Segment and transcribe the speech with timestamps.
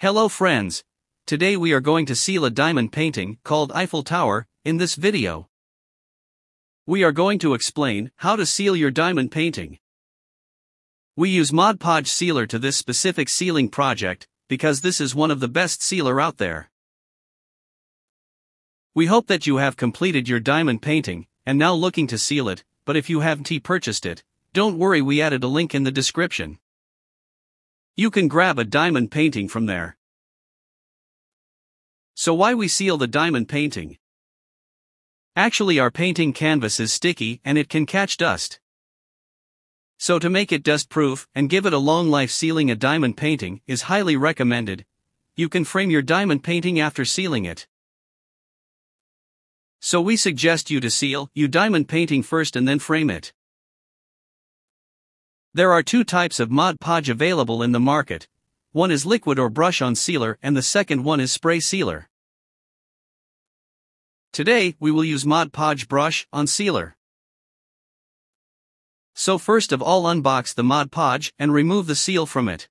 [0.00, 0.84] Hello friends.
[1.26, 5.48] Today we are going to seal a diamond painting called Eiffel Tower in this video.
[6.86, 9.80] We are going to explain how to seal your diamond painting.
[11.16, 15.40] We use Mod Podge sealer to this specific sealing project because this is one of
[15.40, 16.70] the best sealer out there.
[18.94, 22.62] We hope that you have completed your diamond painting and now looking to seal it,
[22.84, 24.22] but if you haven't purchased it,
[24.52, 26.60] don't worry we added a link in the description.
[27.98, 29.96] You can grab a diamond painting from there.
[32.14, 33.98] So why we seal the diamond painting?
[35.34, 38.60] Actually our painting canvas is sticky and it can catch dust.
[39.98, 43.16] So to make it dust proof and give it a long life sealing a diamond
[43.16, 44.86] painting is highly recommended.
[45.34, 47.66] You can frame your diamond painting after sealing it.
[49.80, 53.32] So we suggest you to seal your diamond painting first and then frame it.
[55.54, 58.28] There are two types of Mod Podge available in the market.
[58.72, 62.08] One is liquid or brush on sealer and the second one is spray sealer.
[64.30, 66.96] Today, we will use Mod Podge brush on sealer.
[69.14, 72.68] So first of all unbox the Mod Podge and remove the seal from it.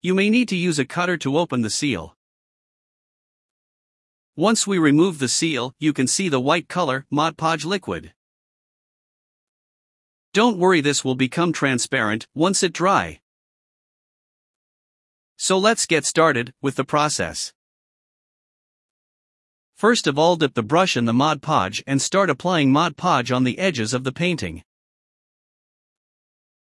[0.00, 2.16] You may need to use a cutter to open the seal.
[4.36, 8.14] Once we remove the seal, you can see the white color Mod Podge liquid.
[10.32, 13.20] Don't worry this will become transparent once it dry.
[15.36, 17.52] So let's get started with the process.
[19.74, 23.30] First of all dip the brush in the Mod Podge and start applying Mod Podge
[23.30, 24.62] on the edges of the painting.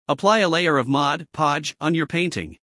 [0.07, 2.57] Apply a layer of Mod Podge on your painting.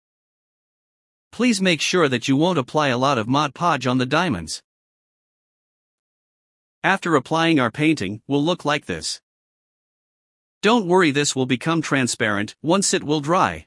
[1.30, 4.60] Please make sure that you won't apply a lot of Mod Podge on the diamonds.
[6.82, 9.20] After applying our painting, will look like this.
[10.62, 13.66] Don't worry this will become transparent once it will dry.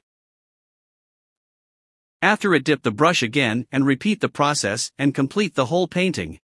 [2.22, 6.38] After it dip the brush again and repeat the process and complete the whole painting.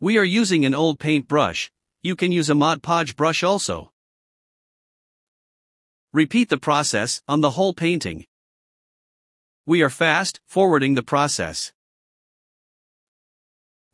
[0.00, 1.70] We are using an old paint brush,
[2.02, 3.90] you can use a Mod Podge brush also.
[6.12, 8.26] Repeat the process on the whole painting.
[9.64, 11.72] We are fast forwarding the process.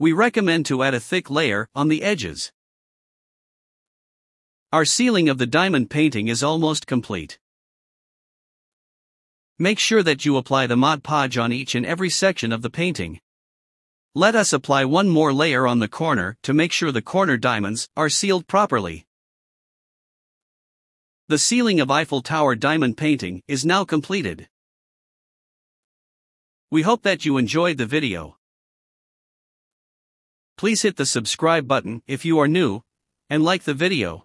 [0.00, 2.52] We recommend to add a thick layer on the edges.
[4.72, 7.38] Our sealing of the diamond painting is almost complete.
[9.58, 12.70] Make sure that you apply the Mod Podge on each and every section of the
[12.70, 13.20] painting.
[14.14, 17.90] Let us apply one more layer on the corner to make sure the corner diamonds
[17.98, 19.04] are sealed properly.
[21.28, 24.48] The sealing of Eiffel Tower diamond painting is now completed.
[26.70, 28.38] We hope that you enjoyed the video.
[30.56, 32.80] Please hit the subscribe button if you are new,
[33.28, 34.24] and like the video.